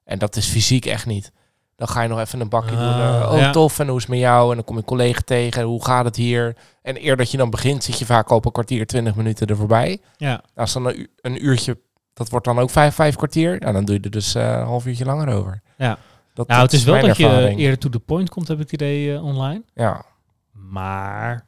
[0.08, 1.32] En dat is fysiek echt niet.
[1.76, 3.22] Dan ga je nog even een bakje Ah, doen.
[3.22, 3.52] eh, oh, ja.
[3.52, 3.80] tof.
[3.80, 4.50] En hoe is het met jou?
[4.50, 5.64] En dan kom je een collega tegen.
[5.64, 6.56] Hoe gaat het hier?
[6.82, 9.56] En eer dat je dan begint, zit je vaak op een kwartier, twintig minuten er
[9.56, 10.00] voorbij.
[10.18, 10.86] Ja, Als dan
[11.22, 11.78] een, uurtje,
[12.14, 13.60] dat wordt dan ook vijf, vijf kwartier.
[13.60, 15.62] Nou, dan doe je er dus eh, een half uurtje langer over.
[15.78, 15.98] Ja.
[16.34, 18.64] Dat, nou, dat het is wel dat je eerder to the point komt, heb ik
[18.72, 19.64] het idee eh, online.
[19.74, 20.06] Ja,
[20.52, 21.46] Maar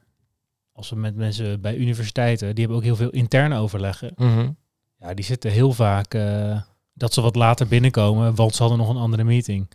[0.74, 4.12] als we met mensen bij universiteiten, die hebben ook heel veel interne overleggen.
[4.16, 4.50] Mhm.
[5.00, 6.62] Ja, die zitten heel vaak eh,
[7.00, 9.70] dat ze wat later binnenkomen, want ze hadden nog een andere meeting.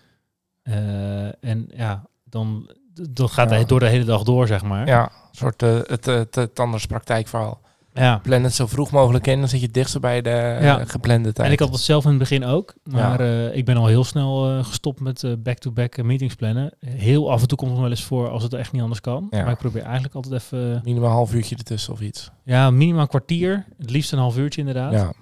[0.62, 2.70] Eh, en ja, dan,
[3.10, 3.56] dan gaat Ja.
[3.56, 4.86] het door de hele dag door, zeg maar.
[4.86, 7.62] Ja, een soort eh, het, het, het anders praktijkverhaal.
[7.92, 8.18] Ja.
[8.18, 10.84] Plan het zo vroeg mogelijk in, dan zit je het dichtst bij de Ja.
[10.84, 11.46] geplande tijd.
[11.46, 12.74] En ik had het zelf in het begin ook.
[12.84, 13.20] Maar
[13.54, 16.72] ik ben al heel snel gestopt met back-to-back meetings plannen.
[16.86, 19.00] Heel af en toe komt het nog wel eens voor als het echt niet anders
[19.00, 19.26] kan.
[19.30, 19.42] Ja.
[19.42, 20.80] Maar ik probeer eigenlijk altijd even...
[20.84, 22.30] Minimaal een half uurtje ertussen of iets.
[22.44, 23.64] Ja, minimaal een kwartier.
[23.78, 24.92] Het liefst een half uurtje inderdaad.
[24.92, 25.12] Ja,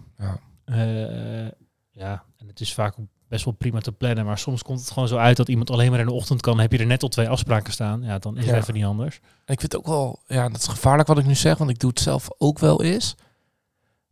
[1.93, 2.95] ja, en het is vaak
[3.29, 4.25] best wel prima te plannen.
[4.25, 6.61] Maar soms komt het gewoon zo uit dat iemand alleen maar in de ochtend kan.
[6.61, 8.03] Heb je er net al twee afspraken staan.
[8.03, 8.61] Ja, dan is het Ja.
[8.61, 9.17] even niet anders.
[9.45, 11.71] En ik vind het ook wel, ja, dat is gevaarlijk wat ik nu zeg, want
[11.71, 13.15] ik doe het zelf ook wel eens.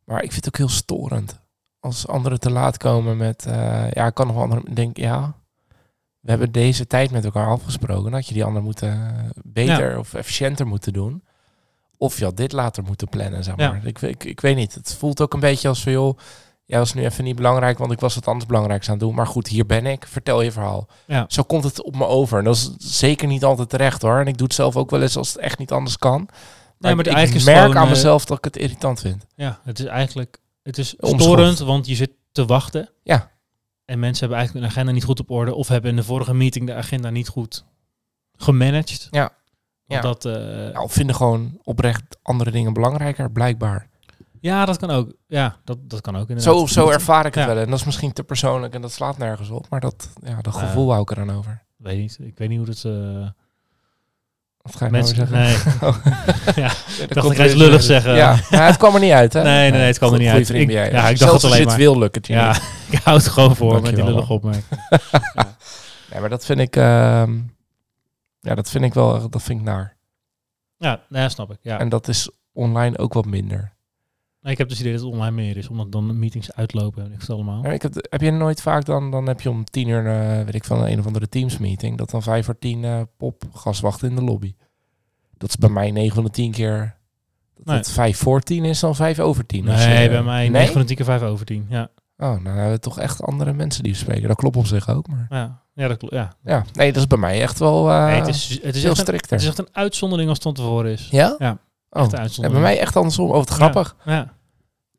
[0.04, 1.38] Maar ik vind het ook heel storend.
[1.80, 5.34] Als anderen te laat komen met, eh, ja, ik kan nog wel anderen, denk ja,
[6.20, 8.02] we hebben deze tijd met elkaar afgesproken.
[8.04, 11.24] Dan had je die ander moeten eh, beter of efficiënter moeten doen.
[11.96, 13.70] Of je had dit later moeten plannen, zeg Ja.
[13.72, 13.86] maar.
[13.86, 16.18] Ik, ik, ik weet niet, het voelt ook een beetje als van, joh,
[16.70, 19.14] jij was nu even niet belangrijk, want ik was wat anders belangrijks aan het doen.
[19.14, 20.88] Maar goed, hier ben ik, vertel je verhaal.
[21.06, 21.24] Ja.
[21.28, 22.38] Zo komt het op me over.
[22.38, 24.20] En dat is zeker niet altijd terecht hoor.
[24.20, 26.28] En ik doe het zelf ook wel eens als het echt niet anders kan.
[26.78, 29.26] Maar, maar ik is merk gewoon, aan eh, mezelf dat ik het irritant vind.
[29.34, 32.90] Ja, het is eigenlijk het is storend, want je zit te wachten.
[33.02, 33.30] Ja.
[33.84, 35.54] En mensen hebben eigenlijk hun agenda niet goed op orde.
[35.54, 37.64] Of hebben in de vorige meeting de agenda niet goed
[38.36, 39.08] gemanaged.
[39.10, 39.30] Ja.
[39.84, 40.00] Ja.
[40.00, 43.89] Dat, eh, Ja, of vinden gewoon oprecht andere dingen belangrijker, blijkbaar.
[44.40, 45.12] Ja, dat kan ook.
[45.26, 46.54] Ja, dat, dat kan ook inderdaad.
[46.54, 47.54] Zo, zo ervaar ik het Ja.
[47.54, 47.62] wel.
[47.62, 49.66] En dat is misschien te persoonlijk en dat slaat nergens op.
[49.70, 50.60] Maar dat, ja, dat Ja.
[50.60, 51.62] gevoel hou ik er dan over.
[51.76, 52.18] Weet niet.
[52.20, 52.84] Ik weet niet hoe dat...
[52.84, 53.28] eh
[54.62, 55.16] Wat ga je mensen...
[55.16, 55.78] nou zeggen?
[55.80, 55.92] Nee.
[56.64, 58.14] ja, Ja, ik dacht ik ga iets lullig zeggen.
[58.14, 59.42] Ja, maar het kwam er niet uit, hè?
[59.42, 60.46] Nee, nee, nee, het kwam er niet uit.
[60.46, 60.90] vriend Ik- jij.
[60.90, 61.68] ja, ik dacht het alleen maar.
[61.72, 62.22] het wil lukken.
[62.22, 62.38] Tjini.
[62.38, 62.56] ja,
[62.90, 64.64] ik hou het gewoon voor met die lullige opmerking.
[66.10, 66.76] Nee, maar dat vind ik...
[66.76, 67.38] ehm,
[68.40, 69.30] ja, dat vind ik wel...
[69.30, 69.96] Dat vind ik naar.
[70.76, 71.58] Ja, nee, snap ik.
[71.62, 71.78] Ja.
[71.78, 73.72] En dat is online ook wat minder.
[74.42, 76.52] Nee, ik heb dus het idee dat het online meer is, omdat dan de meetings
[76.52, 77.64] uitlopen en ik allemaal.
[77.66, 80.54] Ik heb, heb je nooit vaak dan, dan heb je om tien uur, eh, weet
[80.54, 83.80] ik van een of andere Teams meeting, dat dan vijf voor tien eh pop gas
[83.80, 84.54] wachten in de lobby.
[85.38, 86.98] Dat is bij mij negen van de tien keer.
[87.56, 87.76] Dat Nee.
[87.76, 89.64] het vijf voor tien is dan vijf over tien.
[89.64, 90.50] Nee, Als je- bij mij Nee?
[90.50, 91.66] 9 van de 10 keer 5 over 10.
[91.68, 94.28] Ja, Oh, nou dan hebben we toch echt andere mensen die we spreken.
[94.28, 95.62] Dat klopt op zich ook, maar ja.
[95.74, 96.14] ja dat klopt.
[96.14, 96.32] Ja.
[96.44, 98.90] ja, nee, dat is bij mij echt wel eh Nee, het, is, het, is veel
[98.90, 99.30] echt een, strikter.
[99.32, 101.08] het is echt een uitzondering als het van tevoren is.
[101.10, 101.34] ja?
[101.38, 101.58] Ja,
[101.90, 103.28] Oh, ja, bij mij echt andersom.
[103.28, 103.96] Oh, wat grappig.
[104.04, 104.34] Ja,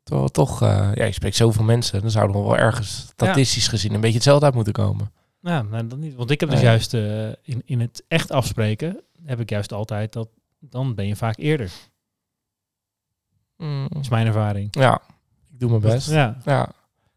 [0.02, 3.94] Terwijl toch, eh, ja, je spreekt zoveel mensen, dan zouden we wel ergens statistisch gezien
[3.94, 5.12] een beetje hetzelfde uit moeten komen.
[5.40, 6.14] ja nee, dat niet.
[6.14, 10.12] Want ik heb dus juist eh, in, in het echt afspreken, heb ik juist altijd
[10.12, 10.28] dat,
[10.58, 11.70] dan ben je vaak eerder.
[13.56, 13.86] Mm.
[13.88, 14.68] Dat is mijn ervaring.
[14.70, 15.00] Ja,
[15.50, 16.10] ik doe mijn best.
[16.10, 16.36] Ja.
[16.44, 16.68] Ja.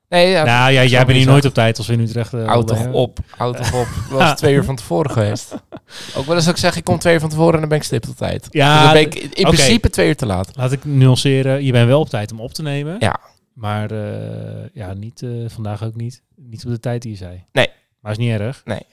[0.09, 2.33] Nee, ja, nou ja, jij bent hier nooit op tijd als we in Utrecht...
[2.33, 3.87] uh, Houd toch op, houd toch op.
[4.09, 5.53] Dat was twee uur van tevoren geweest.
[6.17, 7.77] Ook wel eens dat ik zeg, ik kom twee uur van tevoren en dan ben
[7.77, 8.47] ik stipt op tijd.
[8.49, 10.49] Ja, Dus dan ben ik in principe twee uur te laat.
[10.55, 11.63] Laat ik nuanceren.
[11.63, 12.95] Je bent wel op tijd om op te nemen.
[12.99, 13.19] Ja.
[13.53, 16.21] Maar eh, ja, niet, eh, vandaag ook niet.
[16.35, 17.43] Niet op de tijd die je zei.
[17.51, 17.67] Nee.
[17.99, 18.61] Maar is niet erg.
[18.65, 18.85] Nee.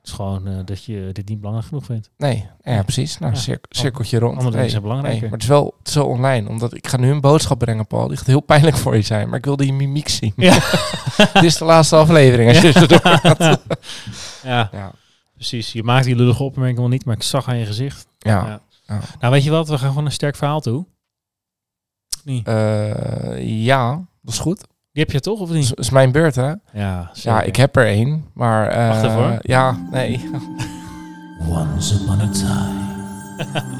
[0.00, 2.10] Het is gewoon eh, dat je dit niet belangrijk genoeg vindt.
[2.16, 3.18] Nee, ja, precies.
[3.18, 3.38] Nou, Ja.
[3.38, 4.30] cir- cirkeltje rond.
[4.30, 5.20] Andere dingen Nee, zijn belangrijker.
[5.20, 6.48] nee, maar het is wel het is wel online.
[6.48, 8.08] Omdat ik ga nu een boodschap brengen, Paul.
[8.08, 9.28] Die gaat heel pijnlijk voor je zijn.
[9.28, 10.32] Maar ik wilde je mimiek zien.
[10.36, 10.52] Ja.
[11.32, 12.48] Dit is de laatste aflevering.
[12.48, 13.60] Als je gaat.
[14.42, 14.92] Ja, Ja.
[15.34, 15.72] precies.
[15.72, 18.06] Je maakt die lullige opmerking wel niet, maar ik zag aan je gezicht.
[18.18, 18.60] Ja.
[19.20, 19.68] Nou, weet je wat?
[19.68, 20.86] We gaan gewoon een sterk verhaal toe.
[22.24, 22.46] Niet.
[22.46, 23.90] Eh, ja,
[24.22, 24.66] dat is goed.
[25.00, 25.78] Die heb je toch, of Dat is, niet?
[25.78, 26.52] is mijn beurt, hè?
[26.72, 28.24] Ja, Ja, ik heb er één.
[28.34, 29.38] Maar eh, Wacht even, hoor.
[29.42, 30.30] ja, nee.
[31.48, 32.78] Once upon a time.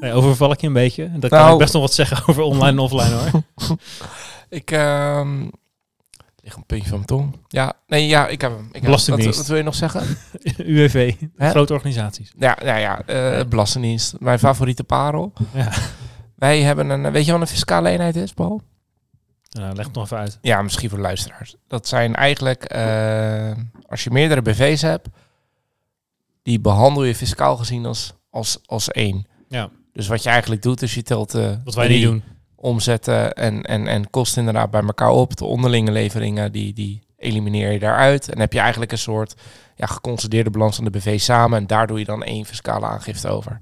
[0.00, 1.10] Nee, overval ik je een beetje.
[1.18, 1.52] Dat kan Nou.
[1.52, 3.42] ik best nog wat zeggen over online en offline, hoor.
[4.48, 5.42] Ik ehm
[6.42, 7.36] lig een puntje van mijn tong.
[7.48, 8.60] Ja, nee, ja, ik heb hem.
[8.60, 8.82] Ik heb hem.
[8.84, 9.28] Belastingdienst.
[9.28, 10.02] Wat, wat wil je nog zeggen?
[10.56, 11.14] UWV.
[11.38, 12.32] Grote organisaties.
[12.38, 13.00] Ja, ja, ja.
[13.06, 14.14] eh Belastingdienst.
[14.18, 15.32] Mijn favoriete parel.
[15.52, 15.68] Ja.
[16.36, 17.12] Wij hebben een.
[17.12, 18.62] Weet je wat een fiscale eenheid is, Paul?
[19.60, 20.38] Nou, leg het nog even uit.
[20.40, 21.56] Ja, misschien voor de luisteraars.
[21.68, 23.52] Dat zijn eigenlijk, eh,
[23.88, 25.08] als je meerdere BV's hebt,
[26.42, 29.26] die behandel je fiscaal gezien als, als, als één.
[29.48, 29.70] Ja.
[29.92, 32.22] Dus wat je eigenlijk doet, is je telt eh Wat wij niet doen.
[32.54, 35.36] omzetten en, en, en kosten inderdaad bij elkaar op.
[35.36, 38.28] De onderlinge leveringen, die, die elimineer je daaruit.
[38.28, 39.34] En heb je eigenlijk een soort
[39.76, 41.58] ja, geconsolideerde balans van de BV samen.
[41.58, 43.60] En daar doe je dan één fiscale aangifte over.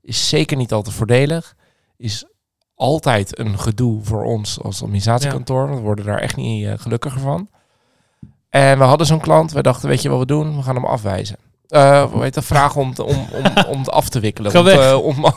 [0.00, 1.56] Is zeker niet altijd voordelig.
[1.96, 2.24] Is
[2.82, 5.64] altijd een gedoe voor ons als administratiekantoor.
[5.66, 7.48] want We worden daar echt niet eh, gelukkiger van.
[8.48, 9.52] En we hadden zo'n klant.
[9.52, 10.56] We dachten, weet je wat we doen?
[10.56, 11.36] We gaan hem afwijzen.
[11.68, 12.44] Eh hoe heet dat?
[12.44, 15.02] Vragen om, te, om, om, om het af te wikkelen.
[15.02, 15.32] Om, om,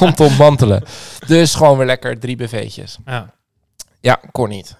[0.00, 0.82] om te ontmantelen.
[1.26, 2.98] Dus gewoon weer lekker drie BV'tjes.
[3.04, 3.34] Ja.
[4.00, 4.76] Ja, kon niet.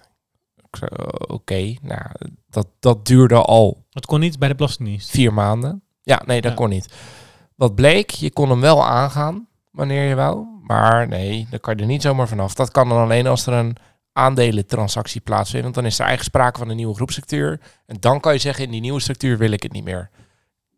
[0.79, 0.87] Eh,
[1.27, 2.01] Oké, nou,
[2.49, 5.09] dat, dat duurde al Het kon niet bij de Belastingdienst.
[5.09, 5.81] vier maanden.
[6.03, 6.57] Ja, nee, dat Ja.
[6.57, 6.93] kon niet.
[7.55, 10.45] Wat bleek, je kon hem wel aangaan wanneer je wou.
[10.63, 12.53] Maar nee, daar kan je er niet zomaar vanaf.
[12.53, 13.77] Dat kan dan alleen als er een
[14.13, 15.63] aandelentransactie plaatsvindt.
[15.63, 17.59] Want dan is er eigen sprake van een nieuwe groepstructuur.
[17.85, 20.09] En dan kan je zeggen, in die nieuwe structuur wil ik het niet meer.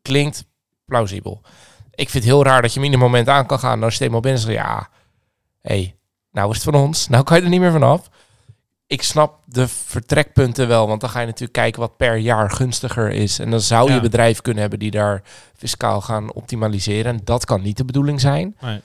[0.02, 0.46] Klinkt
[0.86, 1.42] plausibel.
[1.92, 3.84] Ik vind het heel raar dat je hem moment aan kan gaan.
[3.84, 4.90] Als je het eenmaal binnen zegt, ja,
[5.62, 5.96] hé, hey,
[6.32, 7.08] nou is het van ons.
[7.08, 8.10] Nou kan je er niet meer vanaf.
[8.88, 13.12] Ik snap de vertrekpunten wel, want dan ga je natuurlijk kijken wat per jaar gunstiger
[13.12, 13.40] is.
[13.40, 14.02] En dan zou je Ja.
[14.02, 15.22] bedrijf kunnen hebben die daar
[15.58, 17.14] fiscaal gaan optimaliseren.
[17.14, 18.56] En dat kan niet de bedoeling zijn.
[18.62, 18.82] Nee.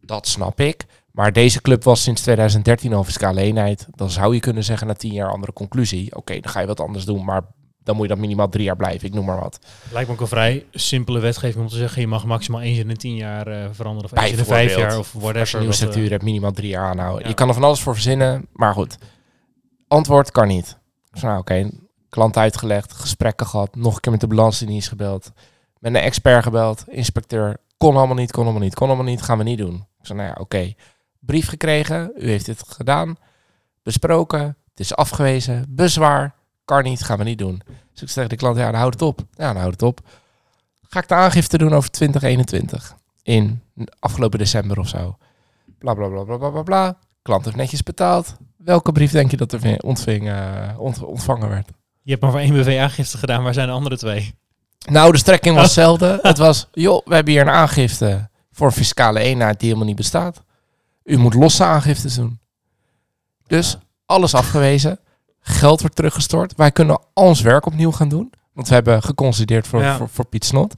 [0.00, 0.84] Dat snap ik.
[1.12, 3.86] Maar deze club was sinds 2013 al fiscale eenheid.
[3.94, 6.16] Dan zou je kunnen zeggen na tien jaar andere conclusie.
[6.16, 7.42] Oké, dan ga je wat anders doen, maar
[7.84, 9.08] dan moet je dat minimaal drie jaar blijven.
[9.08, 9.58] Ik noem maar wat.
[9.92, 12.88] Lijkt me ook een vrij simpele wetgeving om te zeggen, je mag maximaal eens in
[12.88, 14.10] de tien jaar eh, veranderen.
[14.12, 15.40] Of eens in de vijf jaar of whatever.
[15.40, 17.22] Als je een nieuwe eh, structuur hebt, minimaal drie jaar aanhouden.
[17.22, 17.28] Ja.
[17.28, 18.98] Je kan er van alles voor verzinnen, maar goed.
[19.88, 20.78] Antwoord kan niet.
[21.10, 21.70] Dus nou, oké,
[22.08, 25.32] klant uitgelegd, gesprekken gehad, nog een keer met de belastingdienst gebeld,
[25.78, 29.38] met een expert gebeld, inspecteur, kon allemaal niet, kon allemaal niet, kon allemaal niet, gaan
[29.38, 29.74] we niet doen.
[29.74, 30.74] Ik zei, nou ja, oké,
[31.18, 33.16] brief gekregen, u heeft dit gedaan,
[33.82, 37.62] besproken, het is afgewezen, bezwaar, kan niet, gaan we niet doen.
[37.92, 39.20] Dus ik zeg de klant, ja, dan houd het op.
[39.32, 40.00] Ja, dan houd het op.
[40.82, 43.62] Ga ik de aangifte doen over 2021 in
[43.98, 45.16] afgelopen december of zo.
[45.78, 46.62] Bla bla bla bla bla.
[46.62, 46.98] bla.
[47.22, 48.36] Klant heeft netjes betaald.
[48.68, 51.68] Welke brief denk je dat er vi- ontving, eh, ont- ontvangen werd?
[52.02, 54.34] Je hebt maar voor één BV-aangifte gedaan, waar zijn de andere twee?
[54.90, 56.18] Nou, de strekking was hetzelfde.
[56.22, 59.96] Het was, joh, we hebben hier een aangifte voor een fiscale eenheid die helemaal niet
[59.96, 60.42] bestaat.
[61.04, 62.38] U moet losse aangiftes doen.
[63.46, 63.76] Dus
[64.06, 64.98] alles afgewezen.
[65.40, 66.54] Geld wordt teruggestort.
[66.56, 68.32] Wij kunnen al ons werk opnieuw gaan doen.
[68.52, 69.96] Want we hebben geconsideerd voor, Ja.
[69.96, 70.74] voor, voor Piet Snot.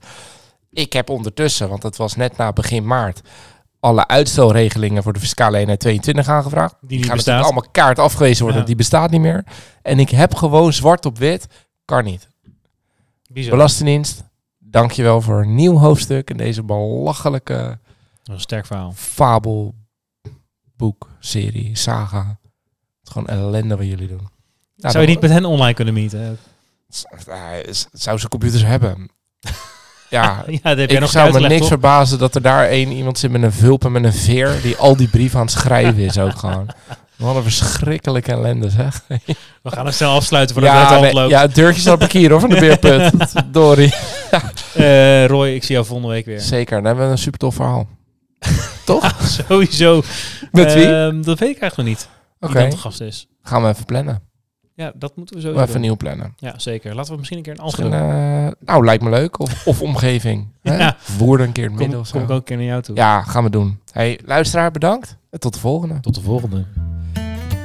[0.69, 3.21] Ik heb ondertussen, want het was net na begin maart,
[3.81, 6.75] alle uitstelregelingen voor de fiscale eenheid 22 aangevraagd.
[6.81, 7.43] Die gaan bestaat.
[7.43, 8.61] allemaal kaart afgewezen worden.
[8.61, 8.67] Ja.
[8.67, 9.43] Die bestaat niet meer.
[9.81, 11.47] En ik heb gewoon zwart op wit.
[11.85, 12.27] Kan niet.
[13.29, 13.51] Bizar.
[13.51, 14.23] Belastingdienst,
[14.57, 17.79] dankjewel voor een nieuw hoofdstuk in deze belachelijke
[18.23, 18.91] een sterk verhaal.
[18.95, 19.75] fabel,
[20.77, 22.27] boek, serie, saga.
[22.27, 24.29] Het is gewoon ellende wat jullie doen.
[24.75, 26.37] Nou, Zou je niet met hen online kunnen meeten?
[27.91, 29.09] Zou ze computers hebben?
[30.11, 33.43] Ja, Ja, ik nog zou me niks verbazen dat er daar één iemand zit met
[33.43, 36.35] een vulp en met een veer die al die brieven aan het schrijven is ook
[36.35, 36.67] gewoon.
[37.17, 39.01] Wat een verschrikkelijke ellende zeg.
[39.63, 41.29] We gaan het snel afsluiten voordat het Ja, uit de nee, hand loopt.
[41.31, 43.33] ja, het deurtje staat kier hoor, van de beerput.
[43.53, 43.91] Dory.
[44.73, 46.39] Eh, Roy, ik zie jou volgende week weer.
[46.39, 47.87] Zeker, dan hebben we een super tof verhaal.
[48.85, 49.15] Toch?
[49.47, 50.01] Sowieso.
[50.51, 50.85] Met wie?
[50.85, 52.07] Ehm, dat weet ik eigenlijk nog niet.
[52.39, 53.27] Oké, gast is.
[53.43, 54.21] gaan we even plannen.
[54.75, 55.81] Ja, dat moeten we We sowieso even doen.
[55.81, 56.33] nieuw plannen.
[56.37, 56.95] Ja, zeker.
[56.95, 57.93] Laten we misschien een keer een algemeen...
[57.93, 59.39] eh, nou, lijkt me leuk.
[59.39, 60.47] Of, of omgeving.
[60.61, 60.77] hè?
[60.77, 60.97] Ja.
[61.17, 62.17] Woerden een keer in het midden kom zo.
[62.17, 62.95] ik ook een keer naar jou toe.
[62.95, 63.79] Ja, gaan we doen.
[63.91, 65.17] Hey, luisteraar, bedankt.
[65.29, 65.99] En tot de volgende.
[65.99, 66.65] Tot de volgende.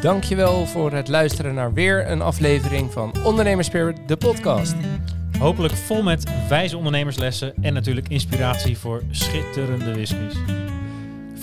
[0.01, 4.75] Dankjewel voor het luisteren naar weer een aflevering van Ondernemerspirit, de podcast.
[5.39, 10.35] Hopelijk vol met wijze ondernemerslessen en natuurlijk inspiratie voor schitterende whiskies.